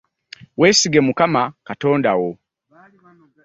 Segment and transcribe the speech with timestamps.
[0.59, 2.29] Wesige mukama katonda wo.